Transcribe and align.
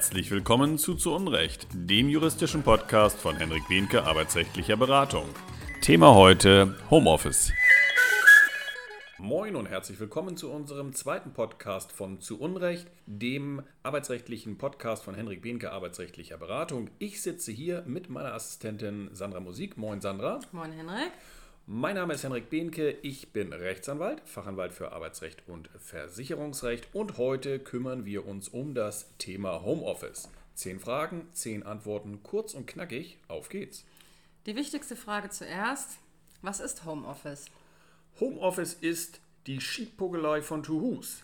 Herzlich 0.00 0.30
willkommen 0.30 0.78
zu 0.78 0.94
Zu 0.94 1.12
Unrecht, 1.14 1.66
dem 1.74 2.08
juristischen 2.08 2.62
Podcast 2.62 3.18
von 3.18 3.36
Henrik 3.36 3.68
Behnke, 3.68 4.04
arbeitsrechtlicher 4.04 4.78
Beratung. 4.78 5.26
Thema 5.82 6.14
heute 6.14 6.74
Homeoffice. 6.88 7.52
Moin 9.18 9.56
und 9.56 9.66
herzlich 9.66 10.00
willkommen 10.00 10.38
zu 10.38 10.50
unserem 10.50 10.94
zweiten 10.94 11.34
Podcast 11.34 11.92
von 11.92 12.18
Zu 12.18 12.40
Unrecht, 12.40 12.90
dem 13.04 13.62
arbeitsrechtlichen 13.82 14.56
Podcast 14.56 15.04
von 15.04 15.14
Henrik 15.14 15.42
Behnke, 15.42 15.70
arbeitsrechtlicher 15.70 16.38
Beratung. 16.38 16.88
Ich 16.98 17.20
sitze 17.20 17.52
hier 17.52 17.82
mit 17.86 18.08
meiner 18.08 18.32
Assistentin 18.32 19.10
Sandra 19.12 19.40
Musik. 19.40 19.76
Moin 19.76 20.00
Sandra. 20.00 20.40
Moin 20.52 20.72
Henrik. 20.72 21.12
Mein 21.72 21.94
Name 21.94 22.14
ist 22.14 22.24
Henrik 22.24 22.50
Behnke, 22.50 22.90
ich 23.02 23.32
bin 23.32 23.52
Rechtsanwalt, 23.52 24.22
Fachanwalt 24.24 24.72
für 24.72 24.90
Arbeitsrecht 24.90 25.44
und 25.46 25.70
Versicherungsrecht 25.78 26.88
und 26.92 27.16
heute 27.16 27.60
kümmern 27.60 28.04
wir 28.04 28.26
uns 28.26 28.48
um 28.48 28.74
das 28.74 29.16
Thema 29.18 29.62
Homeoffice. 29.62 30.28
Zehn 30.56 30.80
Fragen, 30.80 31.28
zehn 31.32 31.62
Antworten, 31.62 32.24
kurz 32.24 32.54
und 32.54 32.66
knackig, 32.66 33.18
auf 33.28 33.50
geht's. 33.50 33.84
Die 34.46 34.56
wichtigste 34.56 34.96
Frage 34.96 35.30
zuerst, 35.30 36.00
was 36.42 36.58
ist 36.58 36.84
Homeoffice? 36.84 37.46
Homeoffice 38.18 38.74
ist 38.74 39.20
die 39.46 39.60
Schiebpugelei 39.60 40.42
von 40.42 40.64
To 40.64 40.80
Hus. 40.80 41.22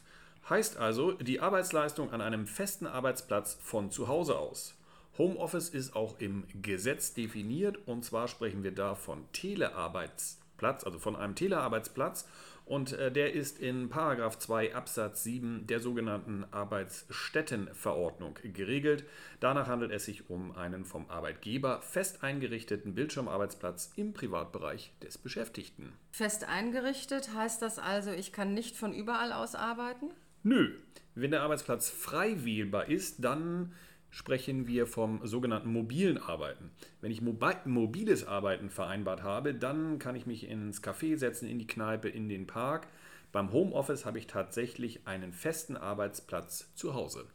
Heißt 0.48 0.76
also 0.76 1.10
die 1.10 1.40
Arbeitsleistung 1.40 2.12
an 2.12 2.20
einem 2.20 2.46
festen 2.46 2.86
Arbeitsplatz 2.86 3.58
von 3.60 3.90
zu 3.90 4.06
Hause 4.06 4.38
aus. 4.38 4.75
Homeoffice 5.18 5.68
ist 5.70 5.96
auch 5.96 6.18
im 6.18 6.44
Gesetz 6.62 7.14
definiert 7.14 7.78
und 7.86 8.04
zwar 8.04 8.28
sprechen 8.28 8.62
wir 8.62 8.72
da 8.72 8.94
von 8.94 9.24
Telearbeitsplatz, 9.32 10.84
also 10.84 10.98
von 10.98 11.16
einem 11.16 11.34
Telearbeitsplatz 11.34 12.26
und 12.66 12.92
äh, 12.92 13.12
der 13.12 13.32
ist 13.32 13.60
in 13.60 13.88
Paragraph 13.88 14.38
2 14.38 14.74
Absatz 14.74 15.22
7 15.22 15.68
der 15.68 15.78
sogenannten 15.78 16.44
Arbeitsstättenverordnung 16.50 18.38
geregelt. 18.42 19.04
Danach 19.38 19.68
handelt 19.68 19.92
es 19.92 20.04
sich 20.04 20.28
um 20.28 20.50
einen 20.50 20.84
vom 20.84 21.08
Arbeitgeber 21.08 21.80
fest 21.80 22.24
eingerichteten 22.24 22.94
Bildschirmarbeitsplatz 22.94 23.92
im 23.94 24.12
Privatbereich 24.12 24.92
des 25.00 25.16
Beschäftigten. 25.16 25.92
Fest 26.10 26.44
eingerichtet 26.48 27.32
heißt 27.34 27.62
das 27.62 27.78
also, 27.78 28.10
ich 28.10 28.32
kann 28.32 28.52
nicht 28.52 28.76
von 28.76 28.92
überall 28.92 29.32
aus 29.32 29.54
arbeiten? 29.54 30.10
Nö. 30.42 30.74
Wenn 31.14 31.30
der 31.30 31.42
Arbeitsplatz 31.42 31.88
frei 31.88 32.44
wählbar 32.44 32.88
ist, 32.88 33.24
dann 33.24 33.72
sprechen 34.10 34.66
wir 34.66 34.86
vom 34.86 35.26
sogenannten 35.26 35.72
mobilen 35.72 36.18
Arbeiten. 36.18 36.70
Wenn 37.00 37.10
ich 37.10 37.20
mobiles 37.20 38.26
Arbeiten 38.26 38.70
vereinbart 38.70 39.22
habe, 39.22 39.54
dann 39.54 39.98
kann 39.98 40.16
ich 40.16 40.26
mich 40.26 40.48
ins 40.48 40.82
Café 40.82 41.16
setzen, 41.16 41.48
in 41.48 41.58
die 41.58 41.66
Kneipe, 41.66 42.08
in 42.08 42.28
den 42.28 42.46
Park. 42.46 42.88
Beim 43.32 43.52
Homeoffice 43.52 44.06
habe 44.06 44.18
ich 44.18 44.26
tatsächlich 44.26 45.06
einen 45.06 45.32
festen 45.32 45.76
Arbeitsplatz 45.76 46.72
zu 46.74 46.94
Hause. 46.94 47.26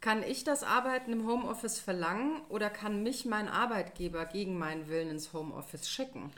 Kann 0.00 0.22
ich 0.22 0.44
das 0.44 0.62
Arbeiten 0.62 1.12
im 1.12 1.26
Homeoffice 1.26 1.80
verlangen 1.80 2.42
oder 2.48 2.70
kann 2.70 3.02
mich 3.02 3.24
mein 3.24 3.48
Arbeitgeber 3.48 4.26
gegen 4.26 4.58
meinen 4.58 4.88
Willen 4.88 5.08
ins 5.08 5.32
Homeoffice 5.32 5.88
schicken? 5.88 6.30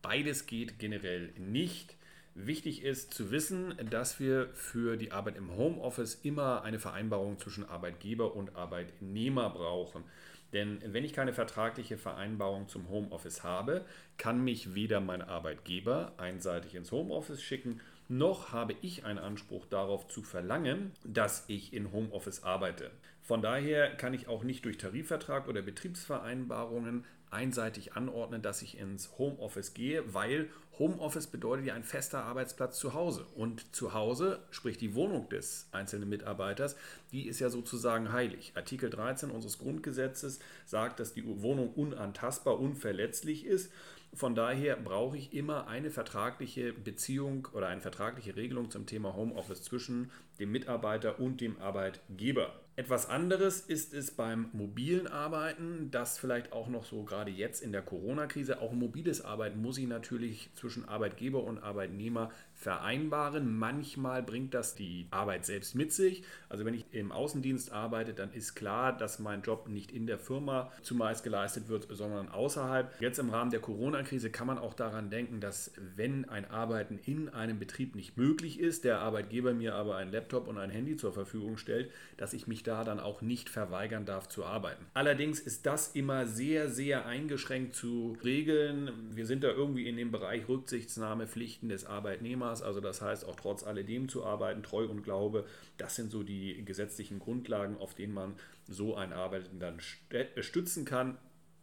Beides 0.00 0.46
geht 0.46 0.78
generell 0.78 1.32
nicht. 1.36 1.96
Wichtig 2.34 2.82
ist 2.82 3.12
zu 3.12 3.32
wissen, 3.32 3.74
dass 3.90 4.20
wir 4.20 4.48
für 4.54 4.96
die 4.96 5.10
Arbeit 5.10 5.36
im 5.36 5.56
Homeoffice 5.56 6.14
immer 6.22 6.62
eine 6.62 6.78
Vereinbarung 6.78 7.38
zwischen 7.38 7.68
Arbeitgeber 7.68 8.36
und 8.36 8.54
Arbeitnehmer 8.54 9.50
brauchen. 9.50 10.04
Denn 10.52 10.80
wenn 10.84 11.04
ich 11.04 11.12
keine 11.12 11.32
vertragliche 11.32 11.98
Vereinbarung 11.98 12.68
zum 12.68 12.88
Homeoffice 12.88 13.42
habe, 13.42 13.84
kann 14.16 14.42
mich 14.42 14.74
weder 14.74 15.00
mein 15.00 15.22
Arbeitgeber 15.22 16.12
einseitig 16.18 16.74
ins 16.74 16.92
Homeoffice 16.92 17.42
schicken, 17.42 17.80
noch 18.08 18.52
habe 18.52 18.74
ich 18.82 19.04
einen 19.04 19.20
Anspruch 19.20 19.66
darauf 19.66 20.08
zu 20.08 20.22
verlangen, 20.22 20.92
dass 21.04 21.44
ich 21.46 21.72
in 21.72 21.92
Homeoffice 21.92 22.42
arbeite. 22.42 22.90
Von 23.30 23.42
daher 23.42 23.94
kann 23.94 24.12
ich 24.12 24.26
auch 24.26 24.42
nicht 24.42 24.64
durch 24.64 24.76
Tarifvertrag 24.76 25.46
oder 25.46 25.62
Betriebsvereinbarungen 25.62 27.04
einseitig 27.30 27.92
anordnen, 27.92 28.42
dass 28.42 28.60
ich 28.60 28.76
ins 28.76 29.18
Homeoffice 29.18 29.72
gehe, 29.72 30.12
weil 30.12 30.50
Homeoffice 30.80 31.28
bedeutet 31.28 31.66
ja 31.66 31.74
ein 31.74 31.84
fester 31.84 32.24
Arbeitsplatz 32.24 32.76
zu 32.80 32.92
Hause. 32.92 33.24
Und 33.36 33.72
zu 33.72 33.94
Hause, 33.94 34.40
sprich 34.50 34.78
die 34.78 34.96
Wohnung 34.96 35.28
des 35.28 35.68
einzelnen 35.70 36.08
Mitarbeiters, 36.08 36.74
die 37.12 37.28
ist 37.28 37.38
ja 37.38 37.50
sozusagen 37.50 38.10
heilig. 38.10 38.50
Artikel 38.56 38.90
13 38.90 39.30
unseres 39.30 39.58
Grundgesetzes 39.58 40.40
sagt, 40.66 40.98
dass 40.98 41.14
die 41.14 41.24
Wohnung 41.24 41.72
unantastbar, 41.72 42.58
unverletzlich 42.58 43.46
ist. 43.46 43.70
Von 44.12 44.34
daher 44.34 44.74
brauche 44.74 45.16
ich 45.16 45.32
immer 45.32 45.68
eine 45.68 45.92
vertragliche 45.92 46.72
Beziehung 46.72 47.46
oder 47.52 47.68
eine 47.68 47.80
vertragliche 47.80 48.34
Regelung 48.34 48.72
zum 48.72 48.86
Thema 48.86 49.14
Homeoffice 49.14 49.62
zwischen 49.62 50.10
dem 50.40 50.50
Mitarbeiter 50.50 51.20
und 51.20 51.40
dem 51.40 51.60
Arbeitgeber. 51.60 52.52
Etwas 52.80 53.10
anderes 53.10 53.60
ist 53.60 53.92
es 53.92 54.10
beim 54.10 54.48
mobilen 54.54 55.06
Arbeiten, 55.06 55.90
das 55.90 56.16
vielleicht 56.16 56.54
auch 56.54 56.68
noch 56.68 56.86
so 56.86 57.04
gerade 57.04 57.30
jetzt 57.30 57.60
in 57.60 57.72
der 57.72 57.82
Corona-Krise, 57.82 58.62
auch 58.62 58.72
mobiles 58.72 59.22
Arbeiten 59.22 59.60
muss 59.60 59.76
ich 59.76 59.86
natürlich 59.86 60.48
zwischen 60.54 60.88
Arbeitgeber 60.88 61.44
und 61.44 61.58
Arbeitnehmer 61.58 62.30
vereinbaren. 62.60 63.56
Manchmal 63.58 64.22
bringt 64.22 64.54
das 64.54 64.74
die 64.74 65.06
Arbeit 65.10 65.44
selbst 65.44 65.74
mit 65.74 65.92
sich. 65.92 66.22
Also 66.48 66.64
wenn 66.64 66.74
ich 66.74 66.86
im 66.92 67.12
Außendienst 67.12 67.72
arbeite, 67.72 68.14
dann 68.14 68.32
ist 68.32 68.54
klar, 68.54 68.96
dass 68.96 69.18
mein 69.18 69.42
Job 69.42 69.68
nicht 69.68 69.92
in 69.92 70.06
der 70.06 70.18
Firma 70.18 70.72
zumeist 70.82 71.22
geleistet 71.22 71.68
wird, 71.68 71.86
sondern 71.90 72.28
außerhalb. 72.28 73.00
Jetzt 73.00 73.18
im 73.18 73.30
Rahmen 73.30 73.50
der 73.50 73.60
Corona-Krise 73.60 74.30
kann 74.30 74.46
man 74.46 74.58
auch 74.58 74.74
daran 74.74 75.10
denken, 75.10 75.40
dass 75.40 75.72
wenn 75.96 76.28
ein 76.28 76.50
Arbeiten 76.50 76.98
in 77.04 77.28
einem 77.28 77.58
Betrieb 77.58 77.94
nicht 77.94 78.16
möglich 78.16 78.58
ist, 78.58 78.84
der 78.84 79.00
Arbeitgeber 79.00 79.52
mir 79.52 79.74
aber 79.74 79.96
ein 79.96 80.10
Laptop 80.10 80.48
und 80.48 80.58
ein 80.58 80.70
Handy 80.70 80.96
zur 80.96 81.12
Verfügung 81.12 81.56
stellt, 81.56 81.90
dass 82.16 82.32
ich 82.32 82.46
mich 82.46 82.62
da 82.62 82.70
da 82.70 82.84
dann 82.84 83.00
auch 83.00 83.20
nicht 83.20 83.48
verweigern 83.48 84.06
darf 84.06 84.28
zu 84.28 84.44
arbeiten. 84.44 84.86
Allerdings 84.94 85.40
ist 85.40 85.66
das 85.66 85.88
immer 85.88 86.26
sehr, 86.26 86.68
sehr 86.68 87.04
eingeschränkt 87.04 87.74
zu 87.74 88.16
regeln. 88.22 88.92
Wir 89.12 89.26
sind 89.26 89.42
da 89.42 89.48
irgendwie 89.48 89.88
in 89.88 89.96
dem 89.96 90.12
Bereich 90.12 90.48
Rücksichtnahmepflichten 90.48 91.68
des 91.68 91.84
Arbeitnehmers, 91.84 92.49
also 92.62 92.80
das 92.80 93.00
heißt 93.00 93.24
auch 93.24 93.36
trotz 93.36 93.62
alledem 93.62 94.08
zu 94.08 94.24
arbeiten, 94.24 94.62
Treu 94.62 94.84
und 94.86 95.02
Glaube, 95.02 95.46
das 95.78 95.94
sind 95.96 96.10
so 96.10 96.22
die 96.22 96.64
gesetzlichen 96.64 97.18
Grundlagen, 97.18 97.76
auf 97.78 97.94
denen 97.94 98.12
man 98.12 98.34
so 98.66 98.96
ein 98.96 99.12
Arbeiten 99.12 99.60
dann 99.60 99.78
stützen 99.80 100.84
kann. 100.84 101.18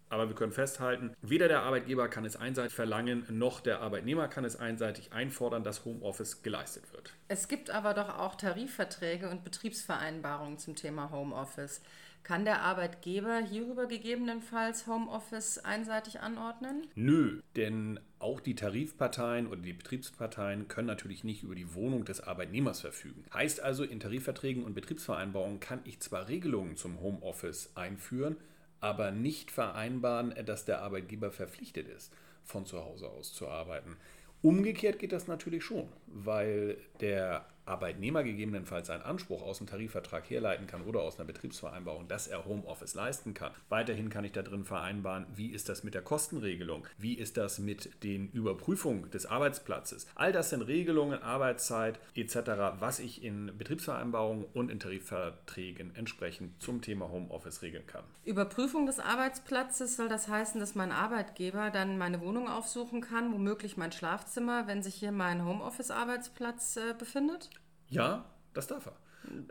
Aber 0.09 0.29
wir 0.29 0.35
können 0.35 0.53
festhalten, 0.53 1.13
weder 1.21 1.49
der 1.49 1.63
Arbeitgeber 1.63 2.07
kann 2.07 2.23
es 2.23 2.37
einseitig 2.37 2.73
verlangen, 2.73 3.25
noch 3.29 3.59
der 3.59 3.81
Arbeitnehmer 3.81 4.29
kann 4.29 4.45
es 4.45 4.55
einseitig 4.55 5.11
einfordern, 5.11 5.65
dass 5.65 5.83
Homeoffice 5.83 6.43
geleistet 6.43 6.93
wird. 6.93 7.13
Es 7.27 7.49
gibt 7.49 7.71
aber 7.71 7.93
doch 7.93 8.17
auch 8.17 8.35
Tarifverträge 8.35 9.29
und 9.29 9.43
Betriebsvereinbarungen 9.43 10.59
zum 10.59 10.77
Thema 10.77 11.11
Homeoffice. 11.11 11.81
Kann 12.27 12.43
der 12.43 12.61
Arbeitgeber 12.61 13.37
hierüber 13.37 13.85
gegebenenfalls 13.85 14.85
Homeoffice 14.85 15.59
einseitig 15.59 16.19
anordnen? 16.19 16.85
Nö, 16.93 17.41
denn 17.55 18.01
auch 18.19 18.41
die 18.41 18.53
Tarifparteien 18.53 19.47
oder 19.47 19.61
die 19.61 19.71
Betriebsparteien 19.71 20.67
können 20.67 20.87
natürlich 20.87 21.23
nicht 21.23 21.43
über 21.43 21.55
die 21.55 21.73
Wohnung 21.73 22.03
des 22.03 22.19
Arbeitnehmers 22.19 22.81
verfügen. 22.81 23.23
Heißt 23.33 23.61
also, 23.61 23.85
in 23.85 24.01
Tarifverträgen 24.01 24.65
und 24.65 24.73
Betriebsvereinbarungen 24.73 25.61
kann 25.61 25.79
ich 25.85 26.01
zwar 26.01 26.27
Regelungen 26.27 26.75
zum 26.75 26.99
Homeoffice 26.99 27.71
einführen, 27.75 28.35
aber 28.81 29.11
nicht 29.11 29.49
vereinbaren, 29.49 30.33
dass 30.45 30.65
der 30.65 30.81
Arbeitgeber 30.81 31.31
verpflichtet 31.31 31.87
ist, 31.87 32.11
von 32.43 32.65
zu 32.65 32.83
Hause 32.83 33.07
aus 33.07 33.31
zu 33.31 33.47
arbeiten. 33.47 33.95
Umgekehrt 34.41 34.99
geht 34.99 35.13
das 35.13 35.27
natürlich 35.27 35.63
schon, 35.63 35.87
weil 36.07 36.77
der 36.99 37.45
Arbeitnehmer 37.67 38.23
gegebenenfalls 38.23 38.89
einen 38.89 39.03
Anspruch 39.03 39.41
aus 39.41 39.57
dem 39.59 39.67
Tarifvertrag 39.67 40.29
herleiten 40.29 40.67
kann 40.67 40.83
oder 40.83 41.01
aus 41.01 41.17
einer 41.17 41.27
Betriebsvereinbarung, 41.27 42.07
dass 42.07 42.27
er 42.27 42.45
Homeoffice 42.45 42.95
leisten 42.95 43.33
kann. 43.33 43.51
Weiterhin 43.69 44.09
kann 44.09 44.25
ich 44.25 44.31
da 44.31 44.41
drin 44.41 44.63
vereinbaren, 44.63 45.25
wie 45.35 45.51
ist 45.51 45.69
das 45.69 45.83
mit 45.83 45.93
der 45.93 46.01
Kostenregelung, 46.01 46.85
wie 46.97 47.13
ist 47.13 47.37
das 47.37 47.59
mit 47.59 48.03
den 48.03 48.29
Überprüfungen 48.31 49.09
des 49.11 49.25
Arbeitsplatzes. 49.25 50.07
All 50.15 50.31
das 50.31 50.49
sind 50.49 50.61
Regelungen, 50.61 51.21
Arbeitszeit 51.21 51.99
etc., 52.15 52.35
was 52.79 52.99
ich 52.99 53.23
in 53.23 53.51
Betriebsvereinbarungen 53.57 54.45
und 54.53 54.71
in 54.71 54.79
Tarifverträgen 54.79 55.95
entsprechend 55.95 56.61
zum 56.61 56.81
Thema 56.81 57.09
Homeoffice 57.09 57.61
regeln 57.61 57.85
kann. 57.87 58.03
Überprüfung 58.25 58.85
des 58.85 58.99
Arbeitsplatzes 58.99 59.97
soll 59.97 60.09
das 60.09 60.27
heißen, 60.27 60.59
dass 60.59 60.75
mein 60.75 60.91
Arbeitgeber 60.91 61.69
dann 61.69 61.97
meine 61.97 62.21
Wohnung 62.21 62.47
aufsuchen 62.47 63.01
kann, 63.01 63.33
womöglich 63.33 63.77
mein 63.77 63.91
Schlafzimmer, 63.91 64.67
wenn 64.67 64.83
sich 64.83 64.95
hier 64.95 65.11
mein 65.11 65.45
Homeoffice-Arbeitsplatz 65.45 66.77
äh, 66.77 66.93
befindet? 66.97 67.49
Ja, 67.89 68.25
das 68.53 68.67
darf 68.67 68.87
er. 68.87 68.93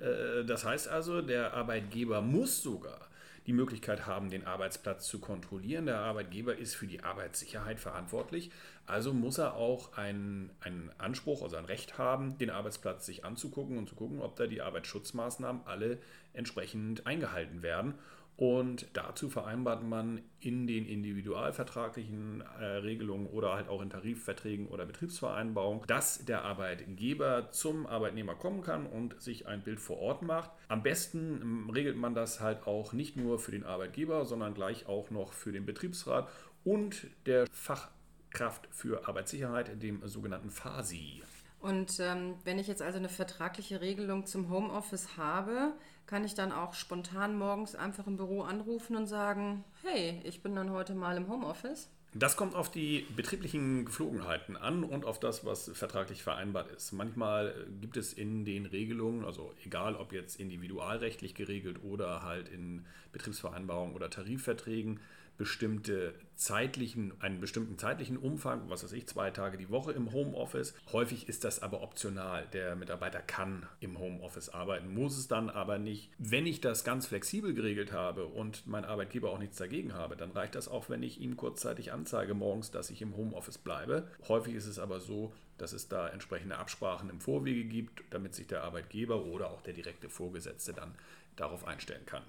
Äh, 0.05 0.45
das 0.45 0.65
heißt 0.65 0.89
also, 0.89 1.23
der 1.23 1.55
Arbeitgeber 1.55 2.21
muss 2.21 2.63
sogar 2.63 3.09
die 3.47 3.53
Möglichkeit 3.53 4.07
haben, 4.07 4.29
den 4.29 4.45
Arbeitsplatz 4.45 5.07
zu 5.07 5.21
kontrollieren. 5.21 5.87
Der 5.87 6.01
Arbeitgeber 6.01 6.57
ist 6.57 6.75
für 6.75 6.89
die 6.89 7.05
Arbeitssicherheit 7.05 7.79
verantwortlich. 7.79 8.51
Also 8.87 9.13
muss 9.13 9.39
er 9.39 9.55
auch 9.55 9.97
einen, 9.97 10.51
einen 10.61 10.91
Anspruch, 10.99 11.43
also 11.43 11.57
ein 11.57 11.65
Recht 11.65 11.97
haben, 11.97 12.39
den 12.39 12.51
Arbeitsplatz 12.51 13.07
sich 13.07 13.25
anzugucken 13.25 13.79
und 13.79 13.89
zu 13.89 13.95
gucken, 13.95 14.21
ob 14.21 14.37
da 14.37 14.47
die 14.47 14.63
Arbeitsschutzmaßnahmen 14.63 15.63
alle 15.65 15.99
entsprechend 16.33 17.07
eingehalten 17.07 17.63
werden. 17.63 17.95
Und 18.37 18.87
dazu 18.93 19.31
vereinbart 19.31 19.83
man 19.83 20.21
in 20.41 20.67
den 20.67 20.85
individualvertraglichen 20.85 22.43
äh, 22.43 22.65
Regelungen 22.65 23.27
oder 23.27 23.55
halt 23.55 23.69
auch 23.69 23.81
in 23.81 23.89
Tarifverträgen 23.89 24.69
oder 24.69 24.85
Betriebsvereinbarungen, 24.85 25.87
dass 25.87 26.23
der 26.27 26.45
Arbeitgeber 26.45 27.51
zum 27.51 27.87
Arbeitnehmer 27.87 28.35
kommen 28.35 28.61
kann 28.61 28.85
und 28.85 29.21
sich 29.23 29.47
ein 29.47 29.63
Bild 29.63 29.81
vor 29.81 29.99
Ort 29.99 30.21
macht. 30.21 30.51
Am 30.69 30.83
besten 30.83 31.41
ähm, 31.41 31.71
regelt 31.71 31.97
man 31.97 32.15
das 32.15 32.41
halt 32.41 32.67
auch 32.67 32.93
nicht 32.93 33.17
nur 33.17 33.39
für 33.39 33.53
den 33.53 33.65
Arbeitgeber, 33.65 34.27
sondern 34.27 34.53
gleich 34.53 34.87
auch 34.87 35.11
noch 35.11 35.33
für 35.33 35.53
den 35.53 35.65
Betriebsrat 35.65 36.29
und 36.63 37.07
der 37.25 37.47
Fachkraft 37.51 38.69
für 38.71 39.09
Arbeitssicherheit, 39.09 39.83
dem 39.83 40.07
sogenannten 40.07 40.51
FASI. 40.51 41.23
Und 41.61 41.99
ähm, 42.01 42.35
wenn 42.45 42.59
ich 42.59 42.69
jetzt 42.69 42.83
also 42.83 42.99
eine 42.99 43.09
vertragliche 43.09 43.81
Regelung 43.81 44.27
zum 44.27 44.51
Homeoffice 44.51 45.17
habe, 45.17 45.73
kann 46.07 46.25
ich 46.25 46.35
dann 46.35 46.53
auch 46.53 46.75
spontan 46.75 47.37
morgens 47.37 47.75
einfach 47.75 48.07
im 48.07 48.17
Büro 48.17 48.43
anrufen 48.43 48.97
und 48.97 49.07
sagen, 49.07 49.65
hey, 49.83 50.21
ich 50.25 50.43
bin 50.43 50.55
dann 50.55 50.71
heute 50.71 50.95
mal 50.95 51.17
im 51.17 51.29
Homeoffice? 51.29 51.89
Das 52.15 52.37
kommt 52.37 52.55
auf 52.55 52.71
die 52.71 53.07
betrieblichen 53.15 53.85
Geflogenheiten 53.85 54.57
an 54.57 54.85
und 54.85 55.05
auf 55.05 55.21
das, 55.21 55.45
was 55.45 55.71
vertraglich 55.75 56.23
vereinbart 56.23 56.71
ist. 56.71 56.93
Manchmal 56.93 57.67
gibt 57.83 57.99
es 57.99 58.15
in 58.15 58.47
den 58.47 58.65
Regelungen, 58.65 59.25
also 59.25 59.53
egal 59.65 59.97
ob 59.97 60.13
jetzt 60.13 60.41
individualrechtlich 60.41 61.35
geregelt 61.35 61.83
oder 61.83 62.23
halt 62.23 62.49
in 62.49 62.87
Betriebsvereinbarungen 63.13 63.95
oder 63.95 64.09
Tarifverträgen, 64.09 65.01
bestimmte 65.37 66.15
zeitlichen, 66.35 67.13
einen 67.21 67.41
bestimmten 67.41 67.79
zeitlichen 67.79 68.19
Umfang, 68.19 68.69
was 68.69 68.85
weiß 68.85 68.93
ich, 68.93 69.07
zwei 69.07 69.31
Tage 69.31 69.57
die 69.57 69.71
Woche 69.71 69.93
im 69.93 70.13
Homeoffice. 70.13 70.75
Häufig 70.93 71.29
ist 71.29 71.45
das 71.45 71.63
aber 71.63 71.83
optional. 71.83 72.47
Der 72.53 72.77
Mitarbeiter 72.77 73.21
kann 73.21 73.67
im 73.81 73.99
Homeoffice 73.99 74.51
arbeiten, 74.51 74.93
muss 74.93 75.17
es 75.17 75.29
dann 75.29 75.49
aber 75.51 75.79
nicht. 75.79 76.11
Wenn 76.19 76.47
ich 76.47 76.61
das 76.61 76.85
ganz 76.85 77.07
flexibel 77.07 77.55
geregelt 77.55 77.93
habe 77.93 78.27
und 78.27 78.67
mein 78.67 78.85
Arbeitgeber 78.85 79.31
auch 79.31 79.39
nichts 79.39 79.57
dagegen 79.57 79.95
habe, 79.95 80.17
dann 80.17 80.31
reicht 80.31 80.55
das 80.55 80.69
auch, 80.69 80.89
wenn 80.89 81.03
ich 81.03 81.21
ihm 81.21 81.37
kurzzeitig 81.37 81.93
anzeige 81.93 82.35
morgens, 82.35 82.71
dass 82.71 82.91
ich 82.91 83.01
im 83.03 83.17
Homeoffice 83.17 83.59
bleibe. 83.59 84.09
Häufig 84.29 84.55
ist 84.55 84.67
es 84.67 84.79
aber 84.79 85.01
so, 85.01 85.33
dass 85.59 85.73
es 85.73 85.89
da 85.89 86.09
entsprechende 86.09 86.59
Absprachen 86.59 87.09
im 87.09 87.21
Vorwege 87.21 87.65
gibt, 87.65 88.03
damit 88.11 88.35
sich 88.35 88.47
der 88.47 88.63
Arbeitgeber 88.63 89.25
oder 89.25 89.51
auch 89.51 89.63
der 89.63 89.73
direkte 89.73 90.09
Vorgesetzte 90.09 90.75
dann 90.75 90.95
darauf 91.35 91.67
einstellen 91.67 92.05
kann. 92.05 92.23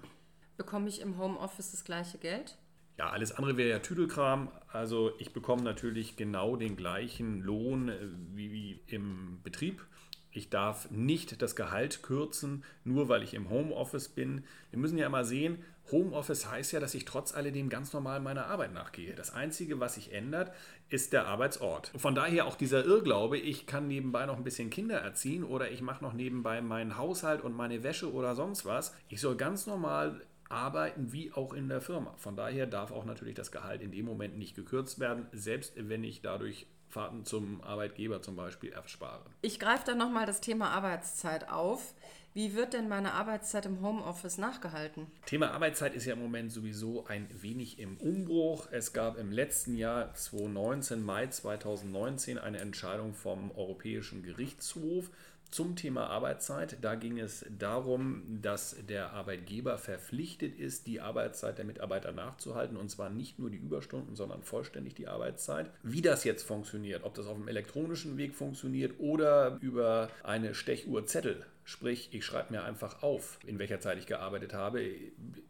Bekomme 0.56 0.88
ich 0.90 1.02
im 1.02 1.18
Homeoffice 1.18 1.72
das 1.72 1.84
gleiche 1.84 2.18
Geld? 2.18 2.58
Ja, 2.98 3.12
alles 3.12 3.32
andere 3.32 3.58
wäre 3.58 3.70
ja 3.70 3.80
Tüdelkram. 3.80 4.50
Also 4.68 5.12
ich 5.20 5.32
bekomme 5.32 5.62
natürlich 5.64 6.16
genau 6.16 6.56
den 6.56 6.76
gleichen 6.76 7.42
Lohn 7.42 7.90
äh, 7.90 7.96
wie, 8.34 8.52
wie 8.52 8.82
im 8.88 9.40
Betrieb. 9.44 9.86
Ich 10.32 10.50
darf 10.50 10.92
nicht 10.92 11.42
das 11.42 11.56
Gehalt 11.56 12.04
kürzen, 12.04 12.64
nur 12.84 13.10
weil 13.10 13.24
ich 13.24 13.34
im 13.34 13.50
Homeoffice 13.50 14.10
bin. 14.10 14.44
Wir 14.70 14.78
müssen 14.78 14.98
ja 14.98 15.08
immer 15.08 15.26
sehen, 15.26 15.64
Homeoffice 15.92 16.52
heißt 16.52 16.74
ja, 16.74 16.80
dass 16.80 16.94
ich 16.94 17.06
trotz 17.06 17.34
alledem 17.34 17.70
ganz 17.70 17.94
normal 17.94 18.20
meiner 18.20 18.48
Arbeit 18.48 18.74
nachgehe. 18.74 19.16
Das 19.16 19.34
Einzige, 19.34 19.80
was 19.80 19.96
sich 19.96 20.12
ändert, 20.12 20.52
ist 20.90 21.14
der 21.14 21.28
Arbeitsort. 21.28 21.92
Von 21.98 22.14
daher 22.14 22.46
auch 22.46 22.56
dieser 22.56 22.86
Irrglaube, 22.86 23.38
ich 23.38 23.66
kann 23.66 23.88
nebenbei 23.88 24.26
noch 24.26 24.38
ein 24.38 24.44
bisschen 24.44 24.70
Kinder 24.70 24.98
erziehen 24.98 25.44
oder 25.44 25.72
ich 25.72 25.82
mache 25.82 26.04
noch 26.04 26.14
nebenbei 26.14 26.62
meinen 26.62 26.98
Haushalt 26.98 27.42
und 27.42 27.56
meine 27.56 27.84
Wäsche 27.84 28.12
oder 28.12 28.36
sonst 28.36 28.66
was. 28.66 28.94
Ich 29.08 29.22
soll 29.22 29.38
ganz 29.38 29.66
normal 29.66 30.22
arbeiten 30.50 31.12
wie 31.12 31.32
auch 31.32 31.54
in 31.54 31.70
der 31.70 31.82
Firma. 31.82 32.14
Von 32.18 32.36
daher 32.36 32.66
darf 32.66 32.92
auch 32.92 33.06
natürlich 33.06 33.36
das 33.36 33.52
Gehalt 33.52 33.82
in 33.82 33.92
dem 33.92 34.06
Moment 34.06 34.38
nicht 34.38 34.56
gekürzt 34.56 35.00
werden, 35.00 35.28
selbst 35.32 35.74
wenn 35.76 36.04
ich 36.04 36.22
dadurch 36.22 36.68
Fahrten 36.90 37.26
zum 37.26 37.62
Arbeitgeber 37.62 38.22
zum 38.22 38.36
Beispiel 38.36 38.72
erspare. 38.72 39.26
Ich 39.42 39.60
greife 39.60 39.84
dann 39.86 39.98
nochmal 39.98 40.26
das 40.26 40.42
Thema 40.42 40.70
Arbeitszeit 40.70 41.50
auf. 41.50 41.94
Wie 42.34 42.54
wird 42.54 42.74
denn 42.74 42.88
meine 42.88 43.14
Arbeitszeit 43.14 43.66
im 43.66 43.82
Homeoffice 43.82 44.38
nachgehalten? 44.38 45.08
Thema 45.26 45.52
Arbeitszeit 45.52 45.96
ist 45.96 46.06
ja 46.06 46.14
im 46.14 46.22
Moment 46.22 46.52
sowieso 46.52 47.06
ein 47.08 47.28
wenig 47.42 47.80
im 47.80 47.98
Umbruch. 47.98 48.68
Es 48.72 48.94
gab 48.94 49.18
im 49.18 49.32
letzten 49.32 49.76
Jahr 49.76 50.14
2019, 50.14 51.02
Mai 51.02 51.28
2019, 51.28 52.38
eine 52.38 52.60
Entscheidung 52.60 53.16
vom 53.16 53.50
Europäischen 53.52 54.22
Gerichtshof 54.22 55.10
zum 55.52 55.76
Thema 55.76 56.08
Arbeitszeit. 56.08 56.78
Da 56.82 56.96
ging 56.96 57.20
es 57.20 57.46
darum, 57.58 58.40
dass 58.42 58.76
der 58.88 59.14
Arbeitgeber 59.14 59.78
verpflichtet 59.78 60.58
ist, 60.60 60.88
die 60.88 61.02
Arbeitszeit 61.02 61.58
der 61.58 61.66
Mitarbeiter 61.66 62.12
nachzuhalten 62.12 62.78
und 62.78 62.90
zwar 62.90 63.10
nicht 63.10 63.40
nur 63.40 63.50
die 63.50 63.58
Überstunden, 63.58 64.16
sondern 64.16 64.44
vollständig 64.44 64.96
die 64.96 65.08
Arbeitszeit. 65.08 65.70
Wie 65.84 66.02
das 66.02 66.24
jetzt 66.24 66.44
funktioniert, 66.44 67.04
ob 67.04 67.14
das 67.16 67.28
auf 67.28 67.38
dem 67.38 67.48
elektronischen 67.48 68.18
Weg 68.18 68.36
funktioniert 68.36 69.00
oder 69.00 69.58
über 69.62 70.10
eine 70.24 70.54
Stechuhrzettel 70.54 71.46
Sprich, 71.70 72.08
ich 72.14 72.24
schreibe 72.24 72.54
mir 72.54 72.64
einfach 72.64 73.04
auf, 73.04 73.40
in 73.46 73.60
welcher 73.60 73.82
Zeit 73.82 73.98
ich 73.98 74.06
gearbeitet 74.06 74.54
habe. 74.54 74.90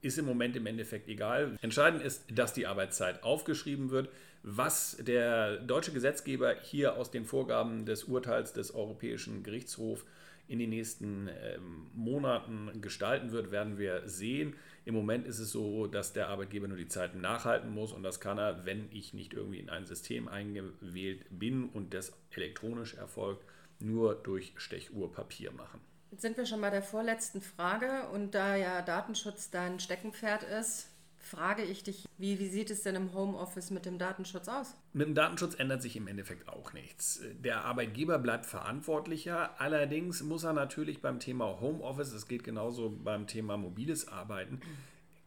Ist 0.02 0.18
im 0.18 0.26
Moment 0.26 0.56
im 0.56 0.66
Endeffekt 0.66 1.08
egal. 1.10 1.56
Entscheidend 1.62 2.02
ist, 2.02 2.24
dass 2.34 2.54
die 2.54 2.66
Arbeitszeit 2.66 3.22
aufgeschrieben 3.22 3.92
wird. 3.92 4.10
Was 4.50 4.96
der 5.02 5.58
deutsche 5.58 5.92
Gesetzgeber 5.92 6.56
hier 6.62 6.96
aus 6.96 7.12
den 7.12 7.26
Vorgaben 7.26 7.86
des 7.86 8.06
Urteils 8.06 8.54
des 8.54 8.74
Europäischen 8.74 9.44
Gerichtshofs 9.44 10.06
in 10.48 10.60
den 10.60 10.70
nächsten 10.70 11.28
ähm, 11.28 11.88
Monaten 11.94 12.72
gestalten 12.80 13.34
wird, 13.34 13.52
werden 13.52 13.78
wir 13.78 14.08
sehen. 14.08 14.56
Im 14.86 14.96
Moment 14.96 15.28
ist 15.28 15.40
es 15.40 15.52
so, 15.52 15.88
dass 15.88 16.14
der 16.14 16.30
Arbeitgeber 16.30 16.70
nur 16.70 16.78
die 16.78 16.88
Zeiten 16.88 17.20
nachhalten 17.20 17.70
muss 17.70 17.92
und 17.92 18.04
das 18.04 18.22
kann 18.22 18.38
er, 18.38 18.66
wenn 18.66 18.88
ich 18.94 19.14
nicht 19.14 19.34
irgendwie 19.34 19.60
in 19.60 19.70
ein 19.70 19.86
System 19.86 20.30
eingewählt 20.30 21.26
bin 21.30 21.68
und 21.68 21.94
das 21.94 22.14
elektronisch 22.32 22.94
erfolgt, 22.94 23.44
nur 23.80 24.16
durch 24.16 24.54
Stechuhrpapier 24.56 25.52
machen. 25.52 25.82
Jetzt 26.10 26.22
sind 26.22 26.38
wir 26.38 26.46
schon 26.46 26.62
bei 26.62 26.70
der 26.70 26.84
vorletzten 26.84 27.42
Frage 27.42 28.08
und 28.14 28.34
da 28.34 28.56
ja 28.56 28.82
Datenschutz 28.82 29.50
dein 29.50 29.82
Steckenpferd 29.82 30.44
ist, 30.44 30.88
frage 31.28 31.64
ich 31.64 31.84
dich, 31.84 32.06
wie, 32.18 32.40
wie 32.40 32.48
sieht 32.48 32.72
es 32.72 32.84
denn 32.84 32.96
im 32.96 33.14
Homeoffice 33.14 33.70
mit 33.70 33.86
dem 33.86 33.98
Datenschutz 33.98 34.48
aus? 34.48 34.74
Mit 34.94 35.08
dem 35.08 35.16
Datenschutz 35.16 35.56
ändert 35.56 35.82
sich 35.82 35.96
im 35.96 36.08
Endeffekt 36.08 36.48
auch 36.48 36.74
nichts. 36.74 37.22
Der 37.44 37.66
Arbeitgeber 37.66 38.18
bleibt 38.18 38.46
verantwortlicher, 38.46 39.60
allerdings 39.60 40.24
muss 40.24 40.44
er 40.44 40.54
natürlich 40.54 41.02
beim 41.02 41.20
Thema 41.20 41.60
Homeoffice, 41.60 42.14
das 42.14 42.28
geht 42.28 42.44
genauso 42.44 42.90
beim 42.90 43.28
Thema 43.28 43.58
mobiles 43.58 44.08
Arbeiten, 44.08 44.62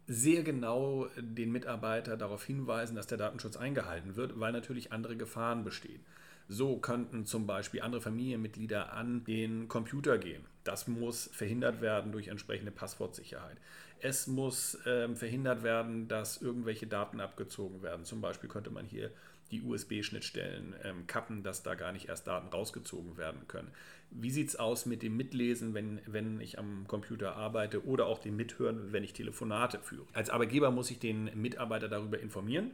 sehr 0.06 0.42
genau 0.42 1.06
den 1.16 1.52
Mitarbeiter 1.52 2.16
darauf 2.16 2.44
hinweisen, 2.44 2.96
dass 2.96 3.06
der 3.06 3.18
Datenschutz 3.18 3.56
eingehalten 3.56 4.16
wird, 4.16 4.40
weil 4.40 4.52
natürlich 4.52 4.92
andere 4.92 5.16
Gefahren 5.16 5.62
bestehen. 5.62 6.04
So 6.48 6.78
könnten 6.78 7.26
zum 7.26 7.46
Beispiel 7.46 7.82
andere 7.82 8.00
Familienmitglieder 8.00 8.92
an 8.92 9.24
den 9.24 9.68
Computer 9.68 10.18
gehen. 10.18 10.44
Das 10.64 10.88
muss 10.88 11.30
verhindert 11.32 11.80
werden 11.80 12.12
durch 12.12 12.28
entsprechende 12.28 12.72
Passwortsicherheit. 12.72 13.56
Es 14.00 14.26
muss 14.26 14.78
ähm, 14.86 15.16
verhindert 15.16 15.62
werden, 15.62 16.08
dass 16.08 16.40
irgendwelche 16.40 16.86
Daten 16.86 17.20
abgezogen 17.20 17.82
werden. 17.82 18.04
Zum 18.04 18.20
Beispiel 18.20 18.48
könnte 18.48 18.70
man 18.70 18.86
hier 18.86 19.10
die 19.50 19.62
USB-Schnittstellen 19.62 20.74
ähm, 20.84 21.06
kappen, 21.06 21.42
dass 21.42 21.62
da 21.62 21.74
gar 21.74 21.92
nicht 21.92 22.08
erst 22.08 22.26
Daten 22.26 22.48
rausgezogen 22.48 23.16
werden 23.16 23.46
können. 23.48 23.70
Wie 24.10 24.30
sieht 24.30 24.48
es 24.48 24.56
aus 24.56 24.86
mit 24.86 25.02
dem 25.02 25.16
Mitlesen, 25.16 25.74
wenn, 25.74 26.00
wenn 26.06 26.40
ich 26.40 26.58
am 26.58 26.86
Computer 26.88 27.36
arbeite 27.36 27.84
oder 27.84 28.06
auch 28.06 28.18
dem 28.18 28.36
Mithören, 28.36 28.92
wenn 28.92 29.04
ich 29.04 29.12
Telefonate 29.12 29.78
führe? 29.80 30.06
Als 30.12 30.30
Arbeitgeber 30.30 30.70
muss 30.70 30.90
ich 30.90 30.98
den 30.98 31.30
Mitarbeiter 31.40 31.88
darüber 31.88 32.18
informieren 32.18 32.70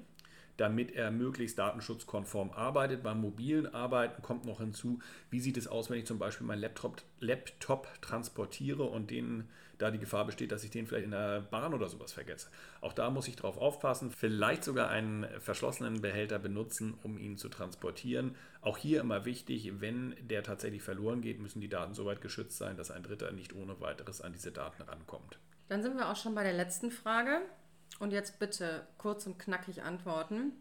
damit 0.57 0.93
er 0.93 1.11
möglichst 1.11 1.59
datenschutzkonform 1.59 2.51
arbeitet. 2.51 3.03
Beim 3.03 3.21
mobilen 3.21 3.67
Arbeiten 3.67 4.23
kommt 4.23 4.45
noch 4.45 4.61
hinzu, 4.61 5.01
wie 5.31 5.41
sieht 5.41 5.57
es 5.57 5.69
aus, 5.69 5.91
wenn 5.91 5.99
ich 5.99 6.07
zum 6.07 6.19
Beispiel 6.19 6.47
meinen 6.47 6.61
Laptop, 6.61 7.03
Laptop 7.21 7.89
transportiere 8.01 8.85
und 8.85 9.11
den, 9.11 9.49
da 9.79 9.91
die 9.91 9.99
Gefahr 9.99 10.25
besteht, 10.25 10.53
dass 10.53 10.65
ich 10.65 10.71
den 10.71 10.87
vielleicht 10.87 11.05
in 11.05 11.11
der 11.11 11.43
Bahn 11.43 11.75
oder 11.75 11.89
sowas 11.89 12.13
vergesse. 12.13 12.49
Auch 12.81 12.93
da 12.93 13.11
muss 13.11 13.29
ich 13.29 13.37
drauf 13.37 13.59
aufpassen, 13.59 14.11
vielleicht 14.11 14.65
sogar 14.65 14.89
einen 14.89 15.27
verschlossenen 15.41 16.01
Behälter 16.01 16.39
benutzen, 16.39 16.95
um 17.03 17.19
ihn 17.19 17.37
zu 17.37 17.49
transportieren. 17.49 18.35
Auch 18.63 18.79
hier 18.79 19.01
immer 19.01 19.25
wichtig, 19.25 19.81
wenn 19.81 20.15
der 20.21 20.43
tatsächlich 20.43 20.83
verloren 20.83 21.21
geht, 21.21 21.41
müssen 21.41 21.61
die 21.61 21.69
Daten 21.69 21.95
so 21.95 22.07
weit 22.07 22.21
geschützt 22.21 22.57
sein, 22.57 22.77
dass 22.77 22.91
ein 22.91 23.03
Dritter 23.03 23.33
nicht 23.33 23.55
ohne 23.55 23.81
weiteres 23.81 24.21
an 24.21 24.33
diese 24.33 24.53
Daten 24.53 24.83
rankommt. 24.83 25.39
Dann 25.69 25.83
sind 25.83 25.97
wir 25.97 26.09
auch 26.09 26.17
schon 26.17 26.35
bei 26.35 26.45
der 26.45 26.53
letzten 26.53 26.91
Frage. 26.91 27.43
Und 27.99 28.13
jetzt 28.13 28.39
bitte 28.39 28.87
kurz 28.99 29.27
und 29.27 29.39
knackig 29.39 29.83
antworten. 29.83 30.53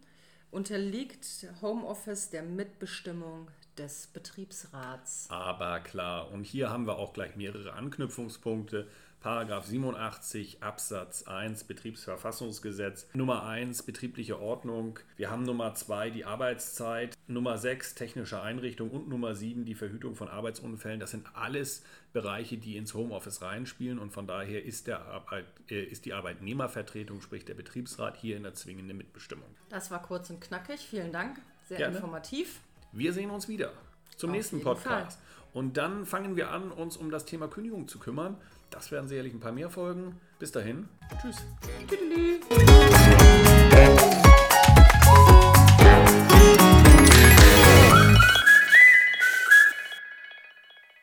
Unterliegt 0.51 1.25
Homeoffice 1.61 2.29
der 2.29 2.43
Mitbestimmung 2.43 3.49
des 3.77 4.07
Betriebsrats? 4.07 5.27
Aber 5.29 5.79
klar, 5.81 6.31
und 6.31 6.45
hier 6.45 6.69
haben 6.69 6.87
wir 6.87 6.97
auch 6.97 7.13
gleich 7.13 7.35
mehrere 7.35 7.73
Anknüpfungspunkte. 7.73 8.87
Paragraph 9.25 9.65
87 9.65 10.61
Absatz 10.61 11.23
1 11.23 11.63
Betriebsverfassungsgesetz. 11.63 13.07
Nummer 13.15 13.43
1 13.43 13.81
betriebliche 13.81 14.39
Ordnung. 14.39 14.99
Wir 15.17 15.31
haben 15.31 15.41
Nummer 15.41 15.73
2 15.73 16.11
die 16.11 16.25
Arbeitszeit. 16.25 17.17
Nummer 17.25 17.57
6 17.57 17.95
technische 17.95 18.43
Einrichtung 18.43 18.91
und 18.91 19.09
Nummer 19.09 19.33
7 19.33 19.65
die 19.65 19.73
Verhütung 19.73 20.13
von 20.13 20.27
Arbeitsunfällen. 20.27 20.99
Das 20.99 21.09
sind 21.09 21.25
alles 21.33 21.83
Bereiche, 22.13 22.57
die 22.57 22.77
ins 22.77 22.93
Homeoffice 22.93 23.41
reinspielen 23.41 23.97
und 23.97 24.11
von 24.11 24.27
daher 24.27 24.63
ist, 24.63 24.85
der 24.85 25.03
Arbeit, 25.07 25.45
äh, 25.71 25.81
ist 25.81 26.05
die 26.05 26.13
Arbeitnehmervertretung, 26.13 27.19
sprich 27.21 27.45
der 27.45 27.55
Betriebsrat, 27.55 28.17
hier 28.17 28.37
in 28.37 28.43
der 28.43 28.53
zwingenden 28.53 28.95
Mitbestimmung. 28.95 29.49
Das 29.69 29.89
war 29.89 30.03
kurz 30.03 30.29
und 30.29 30.39
knackig. 30.39 30.81
Vielen 30.81 31.11
Dank. 31.11 31.41
Sehr 31.67 31.77
Gerne. 31.77 31.95
informativ. 31.95 32.59
Wir 32.91 33.11
sehen 33.11 33.31
uns 33.31 33.47
wieder. 33.47 33.73
Zum 34.15 34.29
Auf 34.29 34.35
nächsten 34.35 34.61
Podcast. 34.61 35.19
Und 35.53 35.77
dann 35.77 36.05
fangen 36.05 36.35
wir 36.35 36.51
an, 36.51 36.71
uns 36.71 36.97
um 36.97 37.11
das 37.11 37.25
Thema 37.25 37.47
Kündigung 37.47 37.87
zu 37.87 37.99
kümmern. 37.99 38.35
Das 38.71 38.91
werden 38.91 39.07
sicherlich 39.07 39.33
ein 39.33 39.39
paar 39.39 39.53
mehr 39.53 39.69
Folgen. 39.69 40.19
Bis 40.37 40.51
dahin. 40.51 40.89
Tschüss. 41.21 41.37
Tüdelü. 41.87 42.41